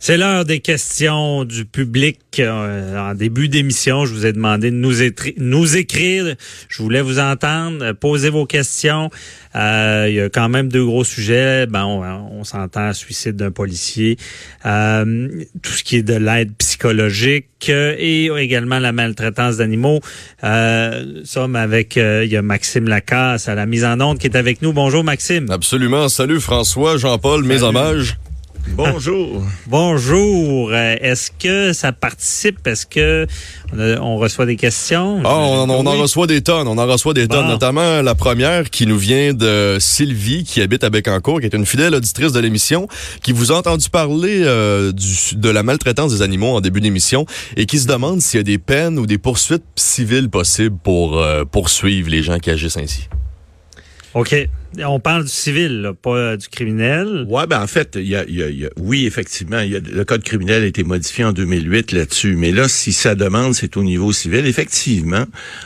[0.00, 2.20] C'est l'heure des questions du public.
[2.38, 4.92] Euh, en début d'émission, je vous ai demandé de nous,
[5.38, 6.36] nous écrire.
[6.68, 7.84] Je voulais vous entendre.
[7.84, 9.10] Euh, poser vos questions.
[9.56, 11.66] Euh, il y a quand même deux gros sujets.
[11.66, 12.02] Ben, on,
[12.38, 14.16] on s'entend suicide d'un policier,
[14.66, 15.28] euh,
[15.62, 20.00] tout ce qui est de l'aide psychologique et également la maltraitance d'animaux.
[20.44, 24.36] Euh, sommes avec il y a Maxime Lacasse à la mise en onde qui est
[24.36, 24.72] avec nous.
[24.72, 25.50] Bonjour Maxime.
[25.50, 26.08] Absolument.
[26.08, 28.16] Salut François, Jean-Paul, mes hommages.
[28.74, 29.42] Bonjour.
[29.66, 30.70] Bonjour.
[30.70, 32.66] Euh, est-ce que ça participe?
[32.66, 33.26] Est-ce que
[33.72, 35.20] on, reçoit des questions?
[35.24, 36.68] Ah, on, en reçoit des tonnes.
[36.68, 40.84] On en reçoit des tonnes, notamment la première qui nous vient de Sylvie, qui habite
[40.84, 42.88] à Bécancourt, qui est une fidèle auditrice de l'émission,
[43.22, 47.26] qui vous a entendu parler euh, du, de la maltraitance des animaux en début d'émission
[47.56, 51.18] et qui se demande s'il y a des peines ou des poursuites civiles possibles pour
[51.18, 53.08] euh, poursuivre les gens qui agissent ainsi.
[54.14, 54.34] OK.
[54.76, 57.24] On parle du civil, pas du criminel.
[57.26, 60.22] Ouais, ben en fait, il y a, y a, oui, effectivement, y a, le code
[60.22, 62.36] criminel a été modifié en 2008 là-dessus.
[62.36, 65.24] Mais là, si sa demande, c'est au niveau civil, effectivement,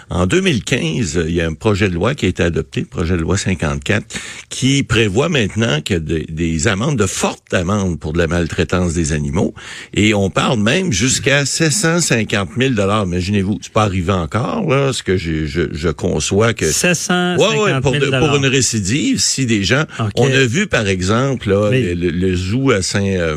[0.09, 3.17] en 2015, il y a un projet de loi qui a été adopté, le projet
[3.17, 4.07] de loi 54,
[4.49, 9.53] qui prévoit maintenant que des amendes, de fortes amendes pour de la maltraitance des animaux.
[9.95, 13.05] Et on parle même jusqu'à 750 000 dollars.
[13.05, 16.71] Imaginez-vous, c'est pas arrivé encore, là, ce que je, je conçois que...
[16.71, 19.85] 750 ouais, ouais, pour, pour une récidive si des gens.
[20.17, 23.37] On a vu par exemple là, le, zoo à Saint euh,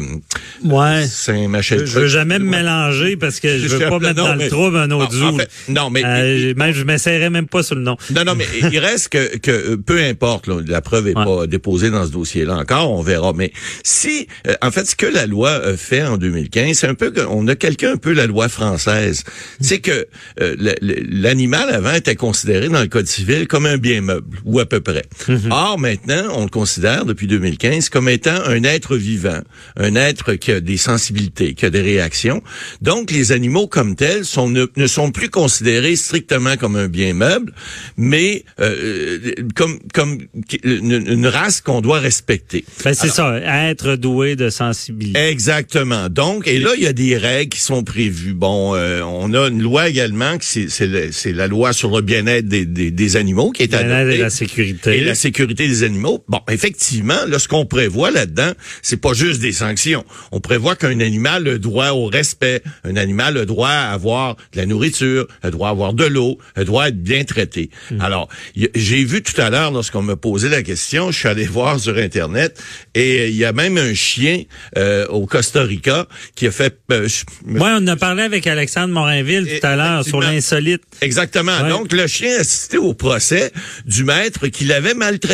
[0.63, 1.05] ouais.
[1.07, 1.85] Saint Machel.
[1.85, 4.91] Je veux jamais me mélanger parce que je veux pas mettre dans le trouble un
[4.91, 5.37] autre zoo.
[5.69, 7.97] non mais euh, même, je m'essayerais même pas sur le nom.
[8.11, 12.05] Non non mais il reste que que peu importe la preuve est pas déposée dans
[12.05, 13.51] ce dossier là encore, on verra mais
[13.83, 17.47] si euh, en fait ce que la loi fait en 2015, c'est un peu on
[17.47, 19.23] a quelqu'un un peu la loi française.
[19.59, 24.59] C'est que l'animal avant était considéré dans le code civil comme un bien meuble ou
[24.59, 25.05] à peu près.
[25.27, 25.44] Mhm.
[25.45, 25.51] Mhm.
[25.51, 29.39] Or, maintenant, on le considère depuis 2015 comme étant un être vivant,
[29.77, 32.41] un être qui a des sensibilités, qui a des réactions.
[32.81, 37.53] Donc, les animaux comme tels sont, ne, sont plus considérés strictement comme un bien meuble,
[37.97, 39.19] mais euh,
[39.55, 40.19] comme, comme
[40.63, 42.65] une, race qu'on doit respecter.
[42.83, 43.37] Ben, c'est ça,
[43.69, 45.19] être doué de sensibilité.
[45.19, 46.09] Exactement.
[46.09, 48.33] Donc, et là, il y a des règles qui sont prévues.
[48.33, 52.91] Bon, euh, on a une loi également, c'est la loi sur le bien-être des, des,
[52.91, 54.15] des, animaux qui est adoptée.
[54.15, 54.97] Et la sécurité.
[54.97, 56.23] Et la sécurité sécurité des animaux.
[56.29, 60.05] Bon, effectivement, là, ce qu'on prévoit là-dedans, c'est pas juste des sanctions.
[60.31, 63.91] On prévoit qu'un animal a le droit au respect, un animal a le droit à
[63.91, 66.87] avoir de la nourriture, a le droit à avoir de l'eau, a le droit à
[66.87, 67.69] être bien traité.
[67.91, 67.99] Hmm.
[67.99, 71.81] Alors, j'ai vu tout à l'heure, lorsqu'on me posait la question, je suis allé voir
[71.81, 72.63] sur Internet,
[72.93, 74.43] et il y a même un chien
[74.77, 76.77] euh, au Costa Rica qui a fait...
[76.93, 77.09] Euh,
[77.45, 80.83] oui, on a parlé avec Alexandre Morinville tout à l'heure sur l'insolite.
[81.01, 81.67] Exactement.
[81.67, 83.51] Donc, le chien a assisté au procès
[83.85, 85.24] du maître qui l'avait maltraité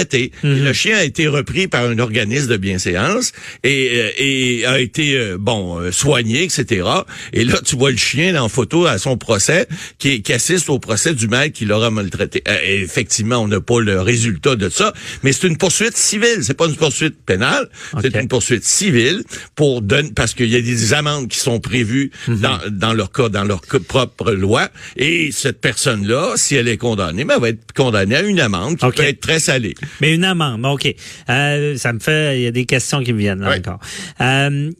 [0.43, 0.63] Mhm.
[0.63, 3.31] Le chien a été repris par un organisme de bienséance
[3.63, 6.87] et, euh, et a été euh, bon euh, soigné, etc.
[7.33, 9.67] Et là, tu vois le chien en photo à son procès
[9.99, 12.43] qui, qui assiste au procès du maître qui l'aura maltraité.
[12.63, 14.93] effectivement, on n'a pas le résultat de ça,
[15.23, 16.39] mais c'est une poursuite civile.
[16.41, 17.69] C'est pas une poursuite pénale,
[18.01, 19.23] c'est une poursuite civile
[19.55, 22.39] pour donner parce qu'il y a des amendes qui sont prévues mhm.
[22.39, 24.69] dans, dans leur cas, dans leur propre loi.
[24.97, 28.77] Et cette personne-là, si elle est condamnée, ben, elle va être condamnée à une amende
[28.77, 29.75] qui peut être très salée.
[29.99, 30.93] Mais une amende, OK.
[31.29, 33.79] Euh, ça me fait, il y a des questions qui me viennent là encore.
[34.19, 34.71] Euh,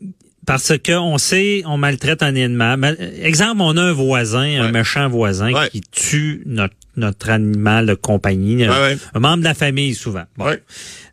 [0.46, 2.98] parce que on sait, on maltraite un animal.
[3.22, 8.66] Exemple, on a un voisin, un méchant voisin qui tue notre, notre animal de compagnie,
[8.66, 10.24] un, membre de la famille souvent.
[10.38, 10.52] Bon.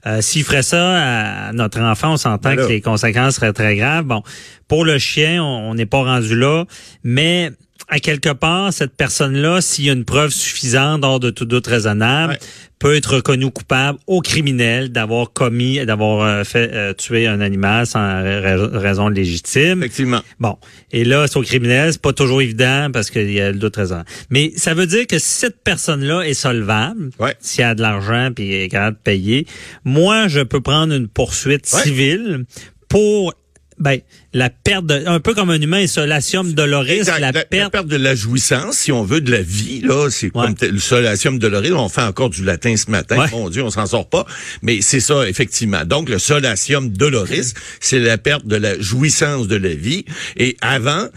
[0.07, 3.77] Euh, S'il ferait ça à notre enfant, on s'entend ben que les conséquences seraient très
[3.77, 4.05] graves.
[4.05, 4.23] Bon,
[4.67, 6.65] pour le chien, on n'est pas rendu là,
[7.05, 7.53] mais
[7.89, 11.67] à quelque part, cette personne-là, s'il y a une preuve suffisante hors de tout doute
[11.67, 12.39] raisonnable,
[12.79, 17.87] peut être reconnu coupable au criminel d'avoir commis, d'avoir euh, fait euh, tuer un animal
[17.87, 19.79] sans raison légitime.
[19.79, 20.21] Effectivement.
[20.39, 20.59] Bon,
[20.93, 24.05] et là, c'est au criminel, c'est pas toujours évident parce qu'il y a d'autres raisons.
[24.31, 27.11] Mais ça veut dire que si cette personne-là est solvable,
[27.41, 29.47] s'il y a de l'argent puis est capable de payer,
[29.85, 32.45] moi, je peux prendre une poursuite civile
[32.89, 33.35] pour
[33.79, 34.01] ben,
[34.33, 37.53] la perte de, un peu comme un humain, solatium doloris, la, la, perte...
[37.53, 40.79] la, perte de la jouissance, si on veut, de la vie, là, c'est comme le
[40.79, 44.27] solatium doloris, on fait encore du latin ce matin, mon Dieu, on s'en sort pas,
[44.63, 45.85] mais c'est ça, effectivement.
[45.85, 50.05] Donc, le solatium doloris, c'est la perte de la jouissance de la vie,
[50.37, 51.09] et avant,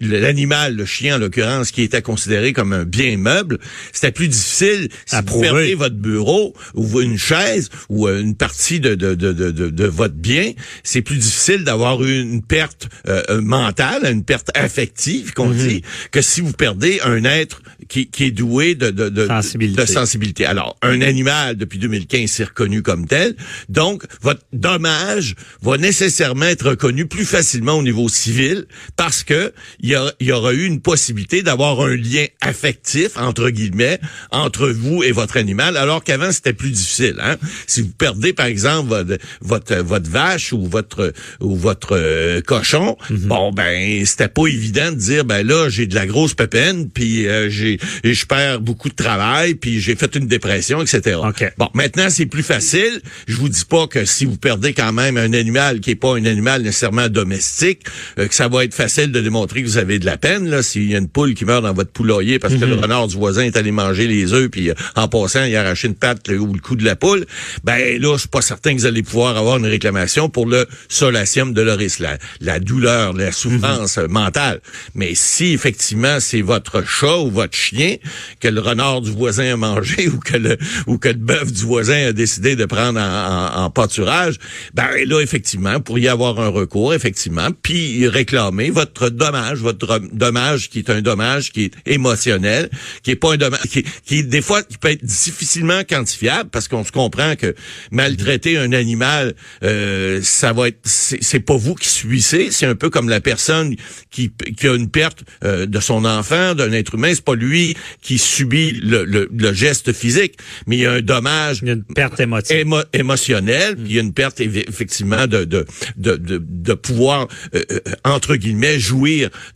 [0.00, 3.58] l'animal, le, chien en l'occurrence, qui était considéré comme un bien meuble,
[3.92, 8.80] c'était plus difficile si vous perdez votre bureau ou une chaise ou euh, une partie
[8.80, 10.52] de, de, de, de, de votre bien,
[10.82, 15.56] c'est plus difficile d'avoir une perte euh, euh, mentale, une perte affective, qu'on mhm.
[15.56, 19.82] dit, que si vous perdez un être qui, qui est doué de, de, de, sensibilité.
[19.82, 20.46] de sensibilité.
[20.46, 23.36] Alors, un animal, depuis 2015, c'est reconnu comme tel.
[23.68, 29.96] Donc, votre dommage va nécessairement être reconnu plus facilement au niveau civil parce que il
[30.20, 35.36] y, aura eu une possibilité d'avoir un lien affectif entre guillemets entre vous et votre
[35.36, 37.16] animal, alors qu'avant c'était plus difficile.
[37.20, 37.36] Hein?
[37.66, 42.96] Si vous perdez par exemple votre votre, votre vache ou votre ou votre euh, cochon,
[43.10, 43.16] mhm.
[43.18, 47.26] bon ben c'était pas évident de dire ben là j'ai de la grosse pépine puis
[47.26, 51.18] euh, j'ai je perds beaucoup de travail puis j'ai fait une dépression etc.
[51.58, 53.00] Bon maintenant c'est plus facile.
[53.26, 56.14] Je vous dis pas que si vous perdez quand même un animal qui est pas
[56.16, 57.82] un animal nécessairement domestique,
[58.18, 60.62] euh, que ça va être facile de démontrer que vous avez de la peine, là,
[60.62, 62.82] s'il y a une poule qui meurt dans votre poulailler parce que le mhm.
[62.82, 65.88] renard du voisin est allé manger les œufs, puis euh, en passant, il a arraché
[65.88, 67.26] une patte ou le cou de la poule,
[67.62, 70.66] ben là, je suis pas certain que vous allez pouvoir avoir une réclamation pour le
[70.88, 74.08] solatium de l'oris, la, la douleur, la souffrance mhm.
[74.08, 74.60] mentale.
[74.94, 77.96] Mais si effectivement c'est votre chat ou votre chien
[78.40, 80.56] que le renard du voisin a mangé ou que le
[80.86, 84.36] ou que le bœuf du voisin a décidé de prendre en, en, pâturage,
[84.74, 90.68] ben là effectivement, pour y avoir un recours, effectivement, puis réclamer votre dommage votre dommage
[90.68, 92.70] qui est un dommage qui est émotionnel,
[93.02, 96.68] qui est pas un dommage, qui, qui des fois qui peut être difficilement quantifiable parce
[96.68, 97.54] qu'on se comprend que
[97.90, 102.90] maltraiter un animal, euh, ça va être, c'est pas vous qui subissez, c'est un peu
[102.90, 103.76] comme la personne
[104.10, 107.76] qui, qui a une perte euh, de son enfant, d'un être humain, c'est pas lui
[108.02, 110.34] qui subit le, le, le, geste physique,
[110.66, 112.66] mais il y a un dommage, il y a une perte émotive.
[112.92, 115.64] émotionnelle, il y a une perte effectivement de de
[115.96, 117.62] de, de, de pouvoir euh,
[118.04, 118.78] entre guillemets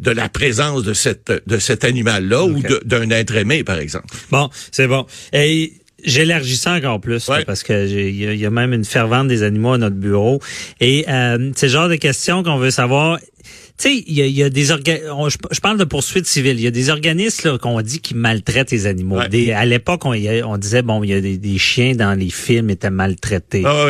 [0.01, 4.07] de la présence de cette de cet animal-là ou d'un être aimé, par exemple.
[4.31, 5.07] Bon, c'est bon.
[5.33, 5.73] Et
[6.05, 9.79] J'élargis ça encore plus parce que il y, a même une fervente des animaux à
[9.79, 10.41] notre bureau
[10.81, 13.19] et euh, c'est le genre de questions qu'on veut savoir.
[13.79, 15.07] Tu sais, il y a, des organismes,
[15.53, 16.59] je, parle de poursuites civiles.
[16.59, 19.19] Il y a des organismes qu'on dit qui maltraitent les animaux.
[19.21, 22.91] à l'époque, on, on, disait bon, il y a des, chiens dans les films étaient
[22.91, 23.63] maltraités.
[23.65, 23.89] Ah,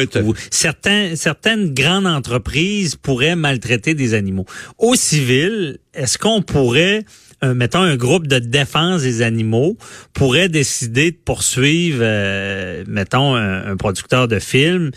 [0.50, 4.44] certains, certaines grandes entreprises pourraient maltraiter des animaux.
[4.76, 7.05] Au civil, est-ce qu'on pourrait
[7.43, 9.76] mettons un groupe de défense des animaux
[10.12, 14.90] pourrait décider de poursuivre, euh, mettons un, producteur de films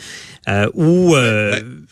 [0.50, 1.86] euh, ou euh, ben,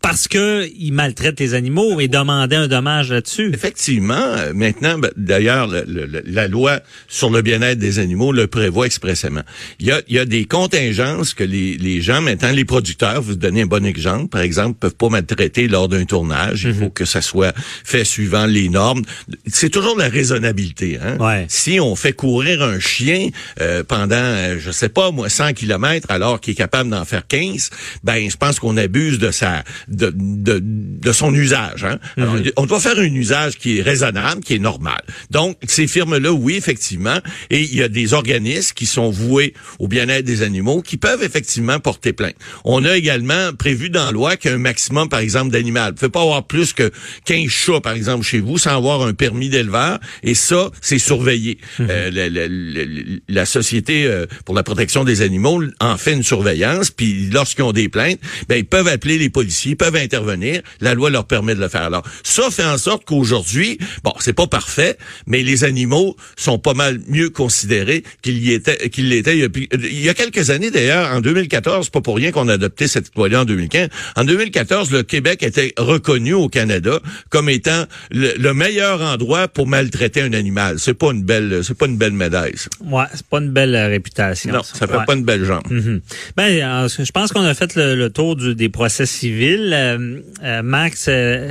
[0.00, 3.50] parce que il maltraite les animaux et demandait un dommage là-dessus.
[3.52, 4.14] Effectivement.
[4.14, 9.42] Euh, maintenant, ben, d'ailleurs, la loi sur le bien-être des animaux le prévoit expressément.
[9.80, 13.22] Il y a, il y a des contingences que les, les gens, maintenant les producteurs,
[13.22, 16.64] vous donnez un bon exemple, par exemple, peuvent pas maltraiter lors d'un tournage.
[16.64, 16.80] Il mhm.
[16.80, 19.02] faut que ça soit fait suivant les normes.
[19.46, 20.98] C'est toujours la raisonnabilité.
[21.02, 21.16] Hein?
[21.18, 21.46] Ouais.
[21.48, 23.28] Si on fait courir un chien
[23.60, 27.26] euh, pendant, euh, je sais pas moi, 100 kilomètres alors qu'il est capable d'en faire
[27.26, 27.70] 15,
[28.04, 29.64] ben je pense qu'on abuse de sa
[29.98, 31.84] de, de, de son usage.
[31.84, 31.98] Hein?
[32.16, 32.50] Alors, mhm.
[32.56, 35.00] on doit faire un usage qui est raisonnable, qui est normal.
[35.30, 37.18] Donc, ces firmes-là, oui, effectivement,
[37.50, 41.22] et il y a des organismes qui sont voués au bien-être des animaux qui peuvent
[41.22, 42.36] effectivement porter plainte.
[42.64, 45.88] On a également prévu dans la loi qu'il y a un maximum, par exemple, d'animal.
[45.88, 46.90] Vous ne pouvez pas avoir plus que
[47.24, 51.58] 15 chats, par exemple, chez vous, sans avoir un permis d'éleveur, et ça, c'est surveillé.
[51.80, 52.46] Euh, la, la,
[53.28, 57.72] la, Société euh, pour la protection des animaux en fait une surveillance, puis lorsqu'ils ont
[57.72, 58.18] des plaintes,
[58.48, 60.60] ben, ils peuvent appeler les policiers, peuvent intervenir.
[60.80, 61.82] La loi leur permet de le faire.
[61.82, 66.74] Alors, ça fait en sorte qu'aujourd'hui, bon, c'est pas parfait, mais les animaux sont pas
[66.74, 69.38] mal mieux considérés qu'ils l'étaient
[69.74, 73.14] il, y a quelques années d'ailleurs, en 2014, pas pour rien qu'on a adopté cette
[73.14, 73.88] loi-là en 2015.
[74.16, 77.00] En 2014, le Québec était reconnu au Canada
[77.30, 80.78] comme étant le, meilleur endroit pour maltraiter un animal.
[80.78, 82.56] C'est pas une belle, c'est pas une belle médaille.
[82.56, 82.68] Ça.
[82.84, 84.52] Ouais, c'est pas une belle réputation.
[84.52, 85.66] Non, ça, fait pas une belle jambe.
[85.70, 86.00] Mm-hmm.
[86.36, 89.67] Ben, euh, je pense qu'on a fait le, tour des procès civils.
[89.72, 91.50] Euh, euh, Max, euh,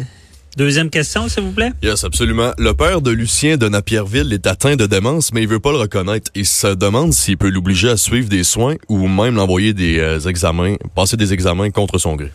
[0.55, 1.71] deuxième question, s'il vous plaît.
[1.81, 2.51] Yes, absolument.
[2.57, 5.77] Le père de Lucien de Napierville est atteint de démence, mais il veut pas le
[5.77, 6.31] reconnaître.
[6.35, 10.75] Il se demande s'il peut l'obliger à suivre des soins ou même l'envoyer des examens,
[10.95, 12.31] passer des examens contre son gré.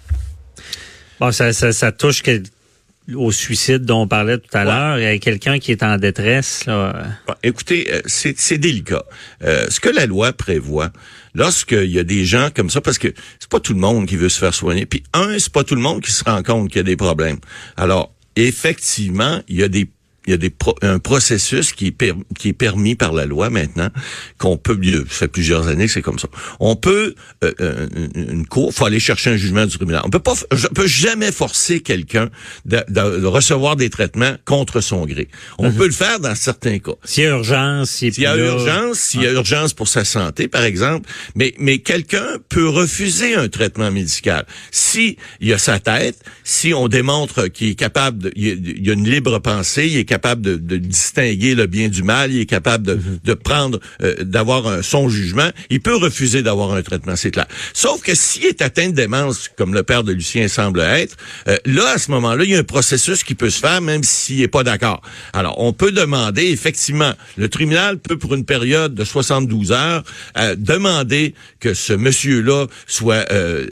[1.20, 2.22] Bon, ça, ça, touche
[3.14, 4.98] au suicide dont on parlait tout à l'heure.
[4.98, 6.66] Il y a quelqu'un qui est en détresse.
[6.66, 7.04] Là.
[7.42, 9.04] écoutez, c'est délicat.
[9.40, 10.90] ce que la loi prévoit,
[11.34, 13.08] lorsqu'il y a des gens comme ça, parce que
[13.38, 14.86] c'est pas tout le monde qui veut se faire soigner.
[14.86, 16.96] Puis un, c'est pas tout le monde qui se rend compte qu'il y a des
[16.96, 17.38] problèmes.
[17.76, 19.88] Alors, effectivement, il y a des
[20.26, 20.52] il y a des
[20.82, 23.88] un processus qui est, qui est permis par la loi maintenant,
[24.38, 26.28] qu'on peut, ça fait plusieurs années que c'est comme ça.
[26.60, 27.14] On peut,
[27.44, 30.02] euh, euh une cour, faut aller chercher un jugement du tribunal.
[30.04, 32.30] On peut pas, je peut jamais forcer quelqu'un
[32.64, 35.28] de, de, recevoir des traitements contre son gré.
[35.58, 35.76] On mhm.
[35.76, 36.92] peut le faire dans certains cas.
[37.04, 40.48] S'il y a urgence, s'il y a urgence, s'il y a urgence pour sa santé,
[40.48, 44.46] par exemple, mais, mais quelqu'un peut refuser un traitement médical.
[44.70, 48.92] Si il a sa tête, si on démontre qu'il est capable, de, il, y a
[48.92, 52.46] une libre pensée, il est capable de, de, distinguer le bien du mal, il est
[52.46, 53.20] capable de, mhm.
[53.24, 57.46] de prendre, euh, d'avoir son jugement, il peut refuser d'avoir un traitement, c'est clair.
[57.72, 61.16] Sauf que s'il est atteint de démence, comme le père de Lucien semble être,
[61.48, 64.02] euh, là, à ce moment-là, il y a un processus qui peut se faire, même
[64.02, 65.00] s'il n'est pas d'accord.
[65.32, 70.02] Alors, on peut demander, effectivement, le tribunal peut, pour une période de 72 heures,
[70.36, 73.26] euh, demander que ce monsieur-là soit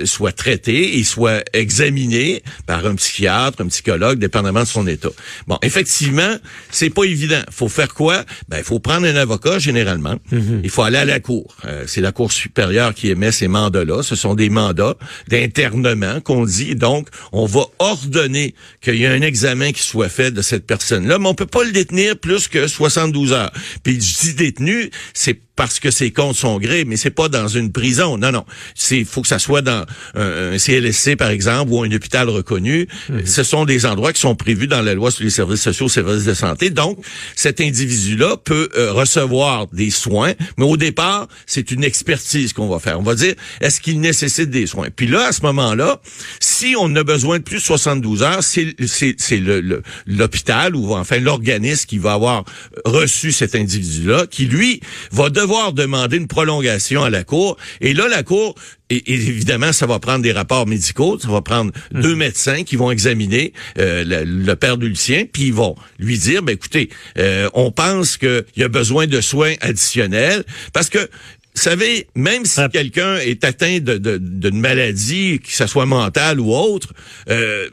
[0.04, 5.10] soit traité et soit examiné par un psychiatre, un psychologue, dépendamment de son état.
[5.46, 6.29] Bon, effectivement,
[6.70, 7.40] c'est pas évident.
[7.50, 8.24] Faut faire quoi?
[8.48, 10.16] Ben, il faut prendre un avocat généralement.
[10.30, 10.60] Mhm.
[10.64, 11.56] Il faut aller à la cour.
[11.64, 14.02] Euh, c'est la cour supérieure qui émet ces mandats-là.
[14.02, 14.96] Ce sont des mandats
[15.28, 16.74] d'internement qu'on dit.
[16.74, 21.18] Donc, on va ordonner qu'il y ait un examen qui soit fait de cette personne-là,
[21.18, 23.52] mais on peut pas le détenir plus que 72 heures.
[23.82, 27.46] Puis je dis détenu, c'est parce que c'est contre son gré, mais c'est pas dans
[27.46, 28.16] une prison.
[28.16, 28.46] Non, non.
[28.74, 32.88] C'est faut que ça soit dans un, CLSC par exemple ou un hôpital reconnu.
[33.10, 33.26] Mhm.
[33.26, 36.24] Ce sont des endroits qui sont prévus dans la loi sur les services sociaux, services
[36.24, 36.70] de santé.
[36.70, 37.04] Donc,
[37.36, 42.78] cet individu-là peut euh, recevoir des soins, mais au départ, c'est une expertise qu'on va
[42.78, 42.98] faire.
[42.98, 44.88] On va dire est-ce qu'il nécessite des soins?
[44.96, 46.00] Puis là, à ce moment-là,
[46.40, 51.18] si on a besoin de plus de 72 heures, c'est c'est le l'hôpital ou enfin
[51.18, 52.46] l'organisme qui va avoir
[52.86, 54.80] reçu cet individu-là qui lui
[55.12, 57.56] va devoir demander une prolongation à la Cour.
[57.80, 58.54] Et là, la Cour,
[58.90, 62.00] et, évidemment, ça va prendre des rapports médicaux, ça va prendre hmm.
[62.00, 66.42] deux médecins qui vont examiner euh, le, père de Lucien, puis ils vont lui dire,
[66.42, 71.08] ben écoutez, euh, on pense qu'il y a besoin de soins additionnels, parce que
[71.54, 76.38] vous savez, même si quelqu'un est atteint d'une de, de, maladie, que ce soit mentale
[76.38, 76.92] ou autre,
[77.28, 77.68] euh,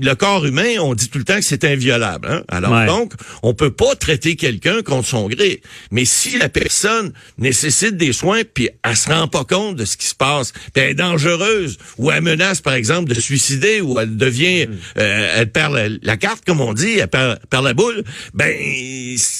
[0.00, 2.28] le corps humain, on dit tout le temps que c'est inviolable.
[2.30, 2.44] Hein?
[2.48, 3.12] Alors donc,
[3.42, 5.62] on peut pas traiter quelqu'un contre son gré.
[5.90, 9.96] Mais si la personne nécessite des soins, puis elle se rend pas compte de ce
[9.96, 13.98] qui se passe, puis elle est dangereuse, ou elle menace, par exemple, de suicider, ou
[13.98, 14.72] elle devient, mm.
[14.98, 18.04] euh, elle perd la, carte, comme on dit, elle perd, perd la boule,
[18.34, 18.54] ben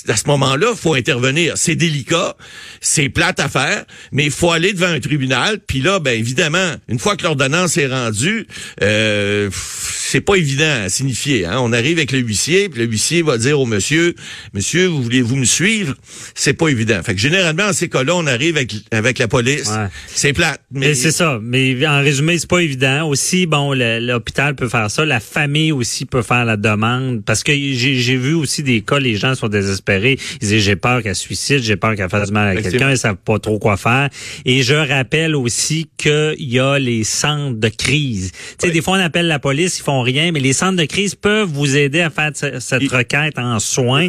[0.08, 1.54] à ce moment-là, faut intervenir.
[1.56, 2.36] C'est délicat,
[2.80, 3.73] c'est plate à faire
[4.12, 5.58] mais il faut aller devant un tribunal.
[5.66, 8.46] Puis là, ben évidemment, une fois que l'ordonnance est rendue,
[8.82, 11.46] euh, c'est pas évident à signifier.
[11.46, 11.58] Hein?
[11.58, 14.14] On arrive avec le huissier, puis le huissier va dire au monsieur,
[14.52, 15.94] monsieur, vous voulez-vous me suivre
[16.34, 17.02] C'est pas évident.
[17.02, 19.70] Fait que généralement, en ces cas-là, on arrive avec avec la police.
[20.06, 20.60] C'est plate.
[20.70, 21.38] Mais, c'est ça.
[21.42, 23.08] Mais en résumé, c'est pas évident.
[23.08, 27.52] Aussi, bon, l'hôpital peut faire ça, la famille aussi peut faire la demande, parce que
[27.52, 30.18] j'ai vu aussi des cas, les gens sont désespérés.
[30.40, 33.16] Ils disent j'ai peur qu'elle suicide, j'ai peur qu'elle fasse mal à quelqu'un, ils savent
[33.16, 34.10] pas trop quoi faire.
[34.44, 38.30] Et je rappelle aussi qu'il y a les centres de crise.
[38.58, 40.84] Tu sais, des fois on appelle la police, ils font rien, mais les centres de
[40.84, 44.08] crise peuvent vous aider à faire cette requête en soins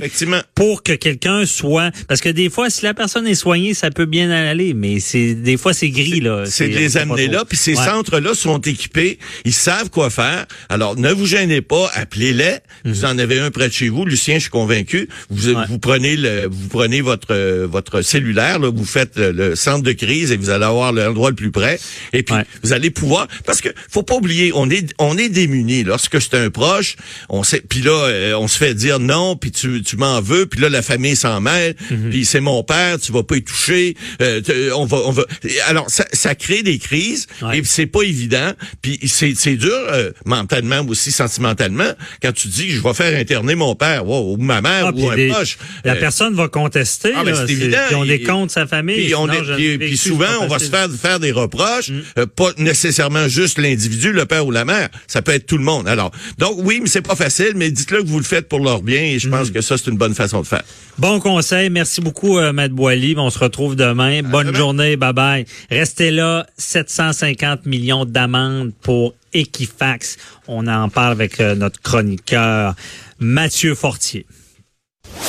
[0.55, 4.05] pour que quelqu'un soit parce que des fois si la personne est soignée, ça peut
[4.05, 6.43] bien aller, mais c'est des fois c'est gris là.
[6.45, 10.47] C'est de les amener là, puis ces centres là sont équipés, ils savent quoi faire.
[10.67, 12.57] Alors ne vous gênez pas, appelez-les.
[12.83, 13.05] Vous mhm.
[13.05, 15.07] en avez un près de chez vous, Lucien, je suis convaincu.
[15.29, 19.91] Vous, vous prenez le vous prenez votre votre cellulaire là, vous faites le, centre de
[19.91, 21.79] crise et vous allez avoir l'endroit le plus près
[22.13, 25.83] et puis vous allez pouvoir parce que faut pas oublier on est on est démunis
[25.83, 26.95] lorsque c'est un proche,
[27.29, 30.45] on sait, puis là, euh, on se fait dire non, puis tu, tu m'en veux,
[30.45, 32.09] puis là la famille s'en mêle, mhm.
[32.09, 34.41] puis c'est mon père, tu vas pas y toucher, euh,
[34.75, 35.23] on va, on va.
[35.67, 40.11] Alors ça, ça crée des crises et c'est pas évident, puis c'est c'est dur euh,
[40.25, 44.87] mentalement aussi sentimentalement quand tu dis je vais faire interner mon père ou ma mère
[44.87, 45.57] ah, ou un proche.
[45.83, 47.13] La personne va contester.
[47.15, 47.77] Ah, c'est évident.
[47.87, 49.05] Puis on est contre sa famille.
[49.05, 52.25] Puis, on est, souvent on va se faire faire des reproches, mm.
[52.35, 55.87] pas nécessairement juste l'individu, le père ou la mère, ça peut être tout le monde.
[55.87, 58.81] Alors, donc oui, mais c'est pas facile, mais dites-le que vous le faites pour leur
[58.81, 59.53] bien et je pense mm.
[59.53, 60.63] que ça, c'est une bonne façon de faire.
[60.97, 61.69] Bon conseil.
[61.69, 63.15] Merci beaucoup, euh, Matt Boily.
[63.17, 64.23] On se retrouve demain.
[64.23, 64.95] bonne journée.
[64.95, 65.45] Bye bye.
[65.69, 66.45] Restez là.
[66.57, 70.17] 750 millions d'amendes pour Equifax.
[70.47, 72.75] On en parle avec euh, notre chroniqueur
[73.19, 74.25] Mathieu Fortier.